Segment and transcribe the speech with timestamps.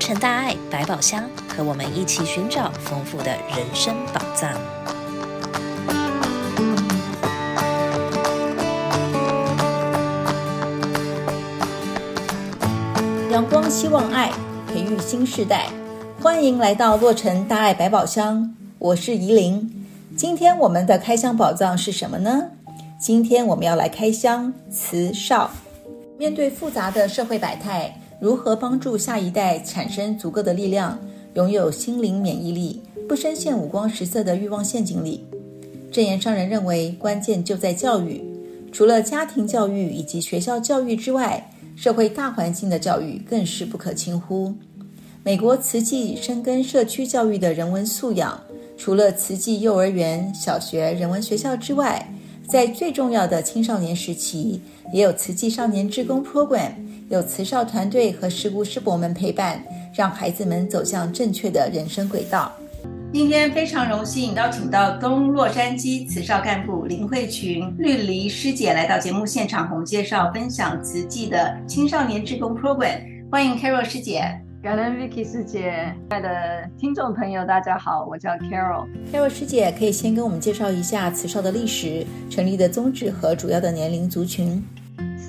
[0.00, 4.50] 成大爱百宝箱，和我们一起寻找丰富的人生宝藏。
[13.30, 14.32] 阳光希望爱，
[14.66, 15.66] 培育新世代。
[16.22, 19.70] 欢迎来到洛城大爱百宝箱，我是怡玲。
[20.16, 22.48] 今天我们的开箱宝藏是什么呢？
[22.98, 25.50] 今天我们要来开箱慈少。
[26.18, 30.98] 面对复杂的社会百态，如何帮助下一代产生足够的力量，
[31.34, 35.24] 拥有心灵免疫力，不深陷五光十色的欲望陷阱里？
[35.90, 38.22] 证严上人认为，关键就在教育。
[38.70, 44.54] 除了家庭教育以及学校教育之外，社会大环境的教育更是不可轻忽。
[45.22, 48.38] 美国慈济深耕社区教育的人文素养，
[48.76, 52.06] 除了慈济幼儿园、小学人文学校之外，
[52.46, 54.60] 在最重要的青少年时期，
[54.92, 56.72] 也有慈济少年志工 program，
[57.10, 59.60] 有慈少团队和师姑师伯们陪伴，
[59.92, 62.52] 让孩子们走向正确的人生轨道。
[63.12, 73.00] 今天非常荣幸邀请到东洛杉矶慈少干部林慧群绿篱师姐来到节目现场，和我们介绍分享慈济的青少年志工 program。
[73.28, 74.22] 欢迎 Carol 师姐。
[74.62, 76.28] 感恩 Vicky 师姐，亲爱的
[76.78, 78.86] 听众朋友，大家好，我叫 Carol。
[79.12, 84.64] Carol 师姐可以先跟我们介绍一下慈少的历史、成立的宗旨和主要的年龄族群。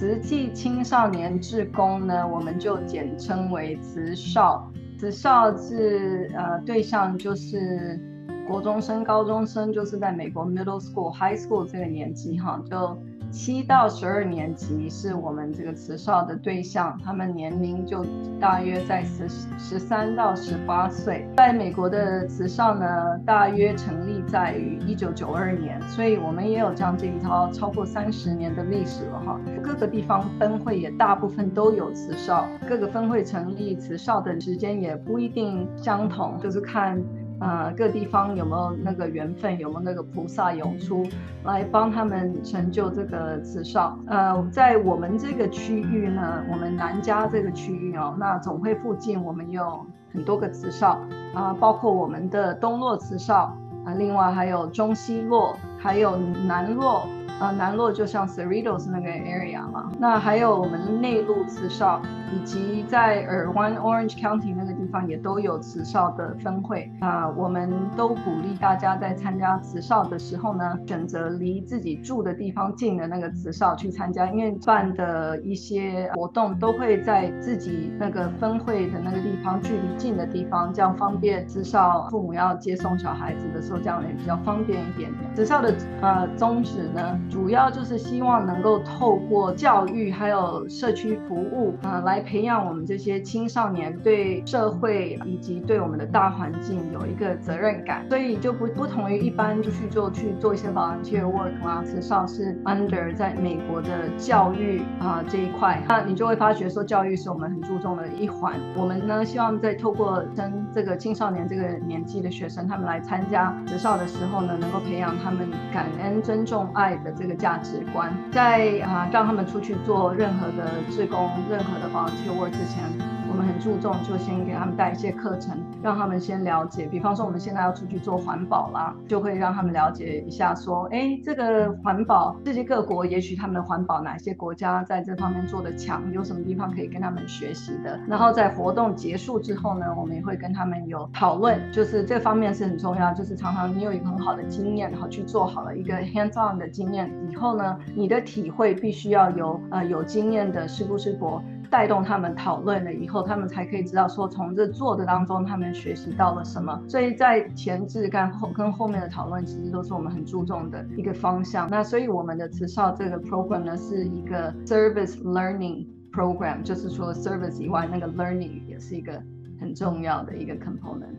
[0.02, 4.68] 慈济青少年志工呢，我们就简称为慈少。
[4.98, 8.00] 慈少是呃对象就是
[8.48, 12.98] 国中生、高中生，就是在美国 Middle School、High School 这个年纪哈，就。
[13.32, 18.06] 七到十二年级是我们这个慈少的对象，他们年龄就
[18.40, 21.26] 大约在十十三到十八岁。
[21.38, 29.40] 在美国的慈少呢，大约成立在于一九九二年，所以我们也有将近超超过三十年的历史了哈。
[29.64, 37.02] 各个地方分会也大部分都有慈少，各个分会成立慈少的时间也不一定相同，就是看。
[37.42, 41.04] 呃，各地方有没有那个缘分，有没有那个菩萨涌出
[41.44, 43.98] 来帮他们成就这个慈少？
[44.06, 49.84] 呃，在我们这个区域呢，我们南迦这个区域哦，那总会附近我们有
[50.14, 51.00] 很多个慈少
[51.34, 57.08] 啊、包括我们的东洛慈少啊、另外还有中西洛，还有南洛。
[57.42, 62.00] 呃，南洛就像 Cerritos 那个 area 嘛，那还有我们内陆慈少，
[62.32, 85.36] 以及在尔湾 Orange County 那个地方也都有慈少的分会啊、我们都鼓励大家在参加慈少的时候呢，选择离自己住的地方近的那个慈少去参加，因为办的一些活动都会在自己那个分会的那个地方，距离近的地方，这样方便慈少父母要接送小孩子的时候，这样也比较方便一点点。
[85.36, 98.06] 慈少的呃宗旨呢，主要就是希望能够透过教育还有社区服务啊、来培养我们这些青少年对社会以及对我们的大环境有一个责任感。
[98.10, 108.60] 所以就不不同于一般就去做去做一些 volunteer work 啊，职少是 under 在美国的教育啊、这一块，那你就会发觉说教育是我们很注重的一环。
[108.76, 123.21] 我们呢希望在透过跟这个青少年这个年纪的学生，他们来参加职少的时候呢，能够培养他们感恩、尊重、爱的这个价值观，在啊让他们出去做任何的志工、任何的 volunteer work 之前。
[123.32, 126.86] 我们很注重，就先给他们带一些课程，让他们先了解。
[126.86, 137.98] 比方说，我们现在要出去做环保啦，就会让他们了解一下，说，哎，这个环保，世界各国也许他们的环保哪些国家在这方面做得强，有什么地方可以跟他们学习的。
[138.06, 151.42] 然后在活动结束之后呢，我们也会跟他们有讨论，就是这方面是很重要，就是常常你有一个很好的经验，然后去做好了一个 hands-on 的经验以后呢，你的体会必须要由呃有经验的师姑师伯。
[151.72, 156.78] 带动他们讨论了以后，他们才可以知道说，从这做的当中，他们学习到了什么。
[156.90, 161.70] 所以在前置跟后跟后面的讨论，其实都是我们很注重的一个方向。
[161.72, 169.14] 那所以我们的慈少这个 program 呢，是一个 service learning program，就是除了 service 以外，那个 learning 也是一个
[169.62, 171.16] 很重要的一个 component。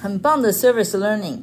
[0.00, 1.40] 很棒的 service learning。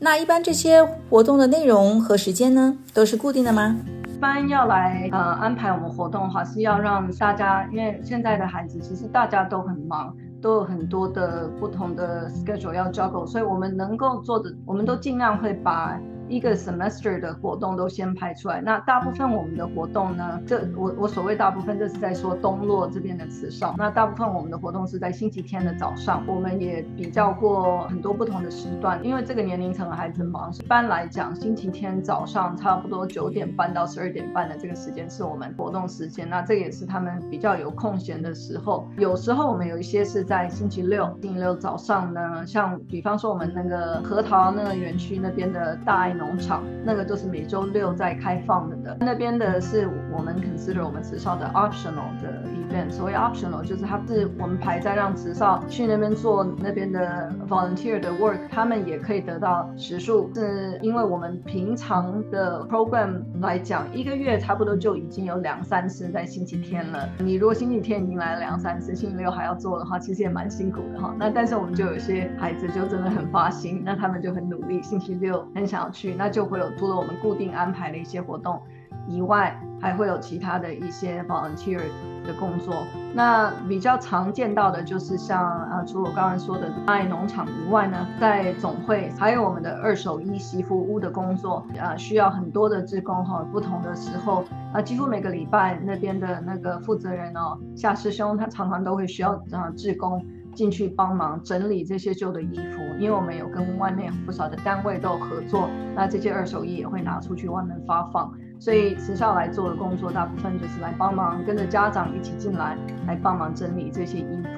[0.00, 3.76] 那一般这些活动的内容和时间呢，都是固定的吗？
[4.18, 10.12] 一般要来呃安排我们活动的话，是要让大家，因为现在的孩子其实大家都很忙，
[10.42, 15.96] 都有很多的不同的 schedule 要 juggle，所以我们能够做的，我们都尽量会把
[16.28, 18.60] 一个 semester 的活动都先排出来。
[18.60, 23.74] 那大部分我们的活动呢，这我我所谓大部分，这是在说东洛这边的慈少。
[23.78, 30.52] 那大部分我们的活动是在星期天的早上，我们也比较过很多不同的时段，因为这个年龄层的孩子忙。
[30.52, 36.28] 一般来讲，星期天早上差不多九点半到十二点半的这个时间是我们活动时间。
[36.28, 38.88] 那这也是他们比较有空闲的时候。
[38.96, 48.96] 有时候我们有一些是在星期六，星期六早上呢，像比方说我们那个核桃那个园区那边的大爱农场，那个就是每周六在开放的的。
[49.00, 52.90] 那边的是我们 consider 我们职校的 optional 的 event。
[52.90, 60.30] 所谓 optional 就是它是我们排在让职少去那边做那边的 volunteer 的 work，他们也可以得到时数。
[60.34, 67.08] 是因为我们平常的 program 来讲，一个月差不多就已经有两三次在星期天了。
[67.18, 71.14] 你如果星期天已经来了两三次，星期六还要做的话，其实也蛮辛苦的哈。
[71.18, 78.60] 那但是我们就有些孩子就真的很发心，那他们就很努力，星期六很想要去，那就会有除了我们固定安排的一些活动
[79.06, 81.80] 以外，还会有其他的一些 volunteer
[82.26, 82.74] 的工作。
[83.14, 93.42] 那比较常见到的就是像啊，除了我刚刚说的爱农场以外呢，在总会还有我们的二手衣媳妇屋的工作啊，需要很多的志工哈。
[93.50, 94.44] 不同的时候
[94.74, 100.22] 啊，几乎每个礼拜那边的那个负责人哦，夏师兄他常常都会需要啊志工
[100.58, 108.34] 进去帮忙整理这些旧的衣服，因为我们有跟外面不少的单位都有合作，那这些二手衣也会拿出去外面发放。
[108.58, 112.76] 所以学校来做的工作，大部分就是来帮忙，跟着家长一起进来，
[113.06, 114.48] 来帮忙整理这些衣服。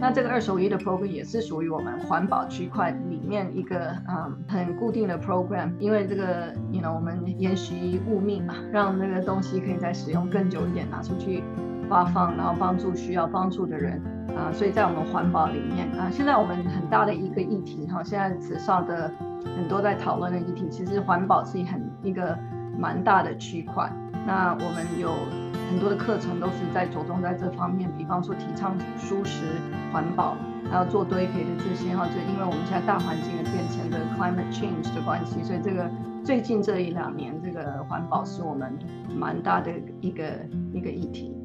[0.00, 11.44] 那这个二手衣的 program 也是属于我们环保区块里面一个嗯很固定的 program，因为这个，you know，我们延续物命嘛，让那个东西可以再使用更久一点，拿出去
[11.86, 14.00] 发放，然后帮助需要帮助的人
[14.36, 14.52] 啊。
[14.52, 19.10] 所以在我们环保里面啊，现在我们很大的一个议题哈，现在慈少的
[19.56, 22.36] 很多在讨论的议题，其实环保是很一个。
[22.78, 23.92] 蛮大的区块，
[24.26, 25.10] 那我们有
[25.68, 29.44] 很多的课程都是在着重在这方面，比方说提倡蔬食
[29.92, 30.34] 环保，
[30.70, 35.90] 还有做堆肥的这些哈，就因为我们现在大环境的变迁的 climate change 的关系，所以这个
[36.24, 38.72] 最近这一两年，这个环保是我们
[39.14, 40.24] 蛮大的一个
[40.72, 41.36] 一个议题，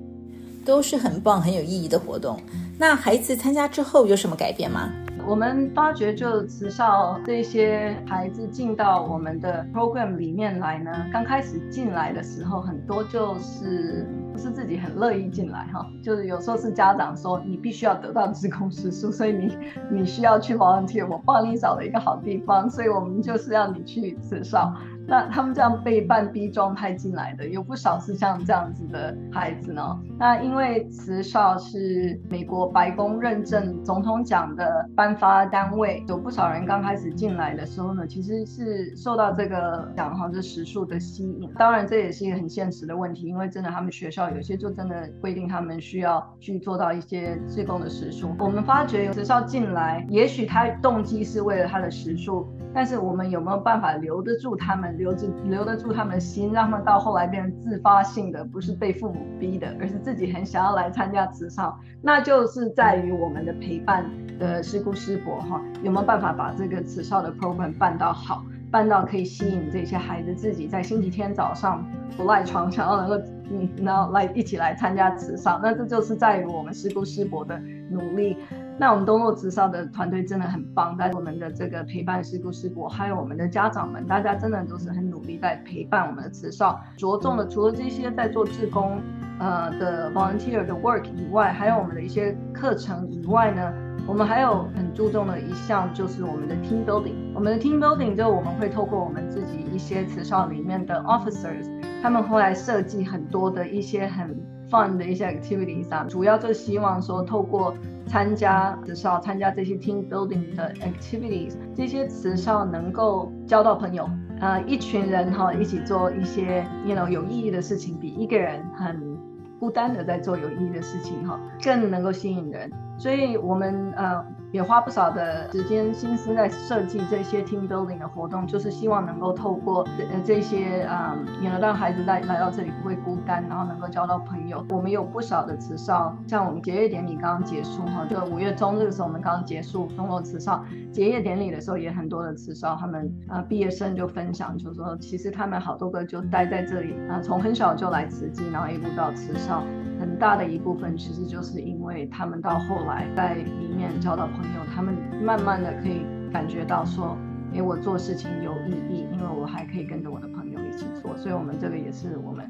[0.63, 2.39] 都是很棒很有意义的活动。
[2.77, 4.91] 那孩子参加之后有什么改变吗？
[5.25, 19.57] 我们发觉，就慈少这些孩子进到我们的 program 里面来呢，刚开始进来的时候，很多就是不是自己很乐意进来哈，就是有时候是家长说你必须要得到职工时数，所以你
[19.89, 24.75] 你需要去 volunteer，我帮你找了一个好地方，所以我们就是要你去慈少。
[25.07, 29.99] 那他们这样被半逼状态进来的，有不少是像这样子的孩子呢。
[30.17, 41.49] 那因为慈少是美国白宫认证总统奖的颁发单位，有不少人刚开始进来的时候呢，其实是受到这个奖哈这时数的吸引。
[41.57, 48.35] 当然这也是一个很现实的问题，因为真的他们学校有些就真的规定他们需要去做到一些志工的时数。
[48.39, 52.47] 我们发觉慈少进来，也许他动机是为了他的时数。
[52.73, 64.09] 但是我们有没有办法留得住他们，留着留得住他们的心，让他们到后来变成自发性的，不是被父母逼的，而是自己很想要来参加慈少，那就是在于我们的陪伴
[64.39, 71.85] 的师姑师伯哈，有没有办法把这个慈少的 program 办到好，办到可以吸引这些孩子自己在星期天早上
[72.17, 73.17] 不赖床，想要能够
[73.51, 77.59] 嗯，然后来一起来参加慈少，那这就是在于我们师姑师伯的
[77.89, 78.37] 努力。
[78.77, 86.81] 那我们东洛慈少的团队真的很棒，在我们的这个陪伴师姑师伯，还有我们的家长们，大家真的都是很努力在陪伴我们的慈少。
[86.97, 89.01] 着重的除了这些在做志工，
[89.39, 93.73] 呃的 volunteer 的 work 以外，还有我们的一些课程以外呢，
[94.05, 97.15] 我们还有很注重的一项就是我们的 team building。
[97.33, 101.65] 我们的 team building 就我们会透过我们自己一些慈少里面的 officers，
[102.03, 104.37] 他们会来设计很多的一些很
[104.75, 107.73] fun 的一些 activities 啊，主要就希望说透过
[108.05, 114.09] 参加慈少参加这些 team building 的 activities，这些慈少能够交到朋友，
[114.41, 119.17] 呃，一群人哈一起做一些 you know 有意义的事情，比一个人很
[119.59, 124.25] 孤单的在做有意义的事情哈更能够吸引人，所以我们呃。
[124.55, 134.65] 也花不少的时间心思在设计这些 team building 的活动，就是希望能够透过呃这些嗯，也能让孩子来来到这里不会孤单，然后能够交到朋友。
[134.69, 149.65] 我们有不少的慈少，像我们结业典礼刚刚结束哈，就五月中这个时候我们刚刚结束中国慈少结业典礼的时候，也很多的慈少他们啊毕业生就分享，就是说其实他们好多个就待在这里啊，从很小就来慈济，然后一路到慈少。
[149.97, 154.44] 很大的一部分其实就是因为他们到后来在里面交到朋友，
[154.75, 157.17] 他们慢慢的可以感觉到说，
[157.53, 162.49] 诶我做事情有意义，因为我还可以跟着我的朋友一起做，所以我们这个也是我们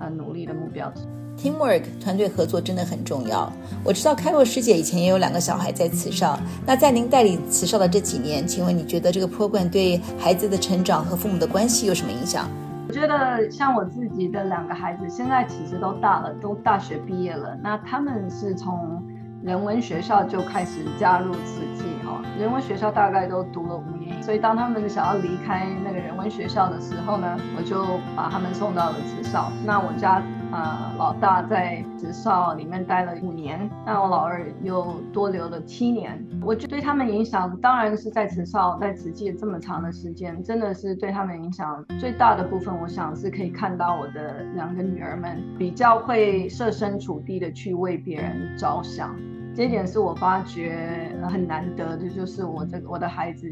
[0.00, 0.92] 呃努力的目标。
[1.36, 3.52] Teamwork 团队合作真的很重要。
[3.84, 12.48] 我知道开若师姐以前也有两个小孩在慈少，那在您代理慈少的这几年，请问你觉得这个 program 对孩子的成长和父母的关系有什么影响？
[12.88, 17.54] 我觉得像我自己的两个孩子，现在其实都大了，都大学毕业了。
[17.62, 19.05] 那他们是从
[19.46, 27.86] 人文学校就开始加入慈济哦，人文学校大概都读了五年，所以当他们想要离开那个人文学校的时候呢，我就
[28.16, 29.52] 把他们送到了慈少。
[29.64, 30.20] 那我家。
[30.52, 36.24] 啊、呃，老大在慈少里面待了五年，那我老二又多留了七年。
[36.40, 42.72] 我就对他们影响，当然是在慈少在慈济这么长的时间，真的是对他们影响最大的部分。
[42.80, 49.16] 我想是可以看到我的两个女儿们比较会设身处地的去为别人着想，
[49.56, 53.50] 这一点是我发觉很难得的，就是我这个我的孩子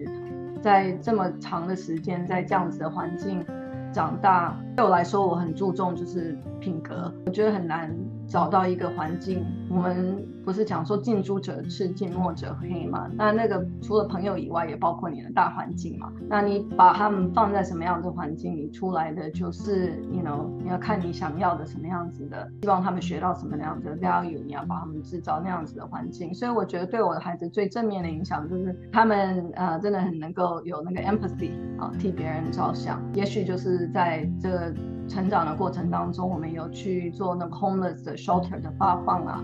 [0.60, 3.42] 在这么长的时间，在这样子的环境。
[3.90, 7.90] 长大对我来说，我很注重就是品格，我觉得很难
[8.26, 9.46] 找到一个环境。
[9.74, 13.10] 我们不是讲说近朱者赤，近墨者黑嘛？
[13.16, 16.12] 那那个除了朋友以外，也包括你的大环境嘛。
[16.28, 26.32] 那你把他们放在什么样的环境里，出来的就是，you know，你要看你想要的什么样子的，希望他们学到什么样子的 value，你要把他们制造那样子的环境。
[26.32, 31.50] 所以我觉得对我的孩子最正面的影响就是他们呃真的很能够有那个 empathy
[31.80, 33.02] 啊，替别人着想。
[33.14, 34.72] 也许就是在这个
[35.08, 39.42] 成长的过程当中，我们有去做那个 homeless 的 shelter 的发放啊。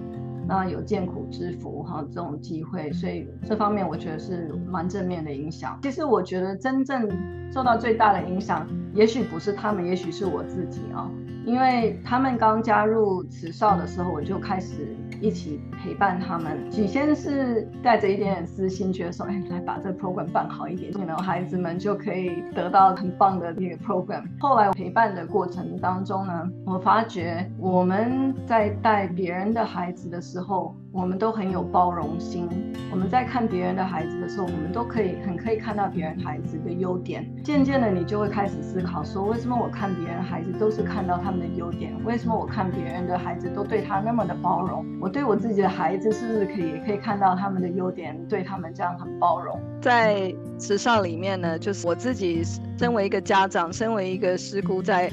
[0.51, 5.79] 那有见苦知福哈这种机会，所以这方面我觉得是蛮正面的影响。
[5.81, 7.09] 其实我觉得真正
[7.53, 11.09] 受到最大的影响，也许不是他们，也许是我自己啊，
[11.47, 14.97] 因为他们刚加入慈少的时候，我就开始。
[15.23, 24.23] 一起陪伴他们，起先是带着一点点私心，觉得说，哎，来把这 program 办好一点，然后孩子们就可以得到很棒的这个 program。
[24.41, 32.49] 后来陪伴的过程当中呢，我发觉我们在带别人的孩子的时候候，我们都很有包容心。
[32.91, 37.29] 我们在看别人的孩子的时候，我们都可以很可以看到别人孩子的优点。
[37.45, 41.95] 渐渐的，你就会开始思考说，为什么我看别人孩子都是看到他们的优点？
[42.05, 44.85] 为什么我看别人的孩子都对他那么的包容？
[45.01, 49.61] 我对我自己的孩子是不是可以也可以看到他们的优点，对他们这样很包容？
[49.81, 52.43] 在慈少里面呢，就是我自己
[52.77, 55.11] 身为一个家长，身为一个师姑，在。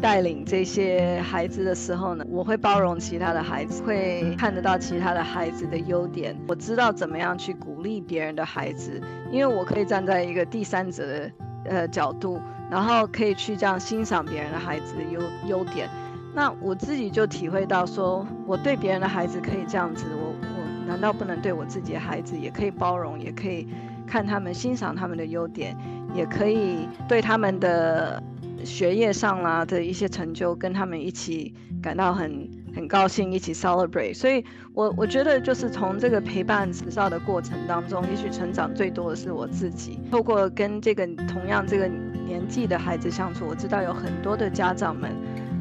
[0.00, 6.34] 带领这些孩子的时候呢，我会包容其他的孩子，会看得到其他的孩子的优点。
[6.48, 11.30] 我知道怎么样去鼓励别人的孩子，因为我可以站在一个第三者的
[11.64, 12.40] 呃角度，
[12.70, 15.20] 然后可以去这样欣赏别人的孩子的优
[15.58, 15.88] 优点。
[16.34, 23.68] 那我自己就体会到说，我对别人的孩子可以这样子，我我难道不能对我自己的孩子也可以包容，也可以
[24.06, 25.76] 看他们欣赏他们的优点，
[26.14, 28.22] 也可以对他们的。
[28.64, 34.14] 学业上啦的一些成就，跟他们一起感到很很高兴，一起 celebrate。
[34.14, 39.98] 所以我，我觉得就是从这个陪伴慈少的过程当中，也许成长最多的是我自己。
[40.10, 41.88] 透过跟这个同样这个
[42.26, 45.10] 年纪的孩子相处，我知道有很多的家长们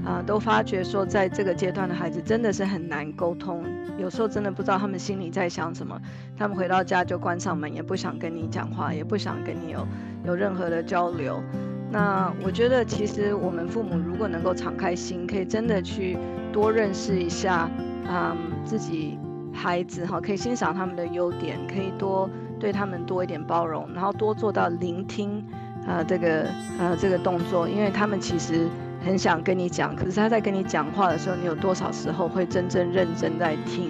[0.05, 3.63] 啊、都发觉说，在这个阶段的孩子真的是很难沟通，
[3.97, 5.99] 有时候真的不知道他们心里在想什么。
[6.37, 9.85] 他们回到家就关上门，也不想跟你讲话，也不想跟你有
[10.25, 11.43] 有任何的交流。
[11.91, 16.15] 那我觉得，其实我们父母如果能够敞开心，可以真的去
[16.53, 17.67] 多认识一下，
[18.08, 19.17] 嗯，自己
[19.51, 22.29] 孩子哈，可以欣赏他们的优点，可以多
[22.60, 25.43] 对他们多一点包容，然后多做到聆听，
[25.88, 26.46] 啊，这个
[26.77, 28.67] 呃这个动作，因为他们其实
[29.03, 33.89] 很想跟你讲，可是他在跟你讲话的时候，你有多少时候会真正认真在听，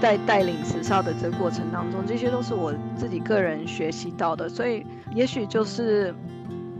[0.00, 6.14] 在带领慈少的这个过程当中，这些都是我自己个人学习到的，所以也许就是。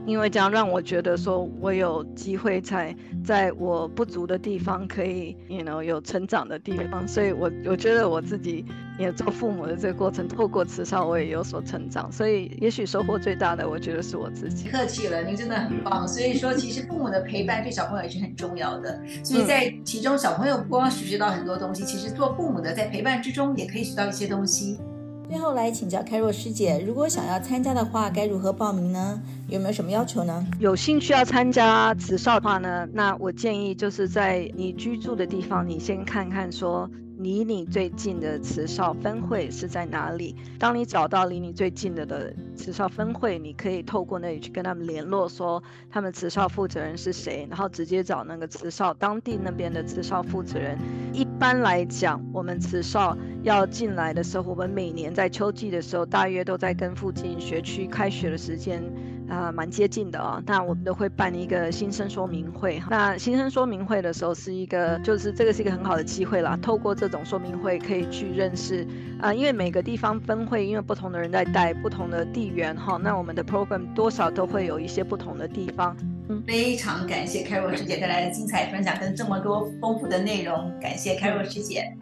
[0.07, 2.95] 因为这样让我觉得说，我有机会在
[3.25, 8.65] 在我不足的地方可以，you know，有成长的地方，所以我我觉得我自己
[8.99, 14.69] 也做父母的这个过程，透过慈少我也有所成长，所以也许收获最大的，我觉得是我自己。
[14.69, 16.07] 客气了，您真的很棒。
[16.07, 19.01] 所以说，其实父母的陪伴对小朋友也是很重要的。
[19.25, 24.79] 所以在其中，小朋友不光学习到很多东西，其实做父母的在陪伴之中也可以学到一些东西。
[25.27, 29.21] 最后来请教开若师姐，如果想要参加的话，该如何报名呢？
[29.49, 30.47] 有没有什么要求呢？
[30.61, 36.89] 有兴趣要参加慈少的话呢，那我建议就是在你居住的地方，你先看看说
[37.19, 40.35] 离你最近的慈少分会是在哪里。
[40.59, 50.77] 当你找到离你最近的的慈少分会，你可以透过那里去跟他们联络，说他们慈少负责人是谁，然后直接找那个慈少当地那边的慈少负责人。
[51.13, 58.83] 一般来讲，我们慈少要进来的时候，我们每年在秋季的时候，大约都在跟附近学区开学的时间。
[59.29, 60.43] 啊、呃，蛮接近的啊、哦。
[60.47, 62.83] 那我们都会办一个新生说明会。
[62.91, 66.59] 那新生说明会的时候，是一个，就是这个是一个很好的机会啦。
[66.61, 68.83] 透过这种说明会，可以去认识
[69.19, 72.97] 啊、呃，因为每个地方分会，因为不同的人在带不同的地缘哈。
[72.97, 75.97] 那我们的 program 多少都会有一些不同的地方。
[76.29, 81.95] 嗯，非常感谢 Carol 师姐带来的精彩分享跟这么多丰富的内容，感谢 Carol 师姐，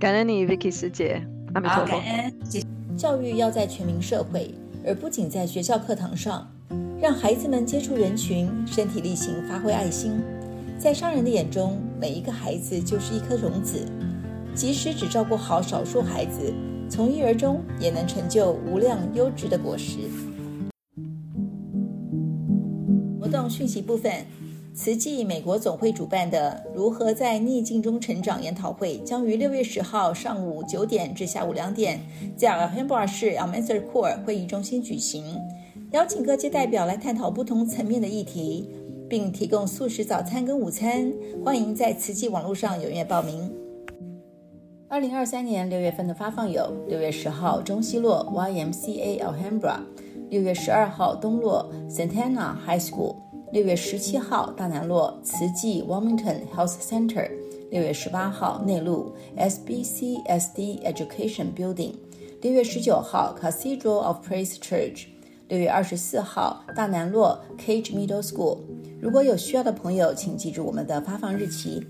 [0.00, 1.22] 感恩你 Vicky 师姐，
[1.54, 1.98] 阿弥陀佛。
[1.98, 2.32] 感恩。
[2.96, 4.52] 教育要在全民社会，
[4.84, 6.50] 而不仅在学校课堂上。
[7.00, 10.20] 让孩子们接触人群，身体力行，发挥爱心。
[10.80, 13.86] 在商人的眼中，每一个孩子就是一颗种子，
[14.52, 16.52] 即使只照顾好少数孩子，
[16.90, 19.98] 从一而终，也能成就无量优质的果实。
[23.20, 24.12] 活动讯息部分，
[24.74, 32.00] 慈济美国总会主办的“如何在逆境中成长”研讨会将于六月十号上午九点至下午两点，
[32.36, 35.36] 在 Alhambra 市 Almanzor Court 会议中心举行。
[35.92, 38.68] 邀请各界代表来探讨不同层面的议题，
[39.08, 41.10] 并提供素食早餐跟午餐。
[41.42, 43.50] 欢迎在慈济网络上踊跃报名。
[44.86, 49.78] 二零二三年六月份的发放有：六月十号中西洛 YMCA Alhambra，
[50.28, 53.16] 六月十二号东洛 Santana High School，
[53.50, 57.30] 六月十七号大南洛慈济 Wilmington Health Center，
[57.70, 61.94] 六月十八号内陆 SBCSD Education Building，
[62.42, 65.06] 六月十九号 Cathedral of Praise Church。
[65.48, 68.58] 六月二十四号，大南洛 Cage Middle School。
[69.00, 71.86] 如果有需要的朋友，请记住我们的发放日期。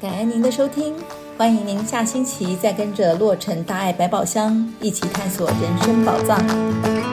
[0.00, 0.92] 感恩您的收听，
[1.38, 7.09] 欢迎您下星期再跟着洛城大爱百宝箱一起探索人生宝藏。